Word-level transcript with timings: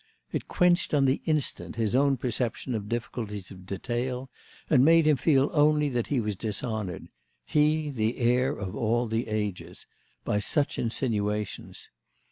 It 0.31 0.47
quenched 0.47 0.95
on 0.95 1.05
the 1.05 1.21
instant 1.25 1.75
his 1.75 1.95
own 1.95 2.17
perception 2.17 2.73
of 2.73 2.89
difficulties 2.89 3.51
of 3.51 3.67
detail 3.67 4.31
and 4.67 4.83
made 4.83 5.05
him 5.05 5.15
feel 5.15 5.51
only 5.53 5.89
that 5.89 6.07
he 6.07 6.19
was 6.19 6.35
dishonoured—he 6.35 7.91
the 7.91 8.17
heir 8.17 8.51
of 8.57 8.75
all 8.75 9.05
the 9.05 9.27
ages—by 9.27 10.39
such 10.39 10.79
insinuations. 10.79 11.91